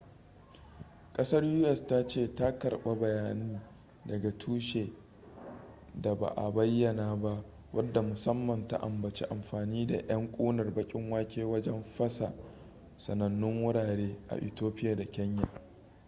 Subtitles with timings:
[1.13, 1.87] kasar u.s.
[1.87, 3.59] ta ce ta karba bayani
[4.05, 4.89] daga tushe
[5.95, 7.43] da ba a bayyana ba
[7.73, 12.33] wadda musamman ta ambaci amfani da yan kunar bakin wake wajen fasa
[12.97, 15.49] sanannu wurare a ethiopia da kenya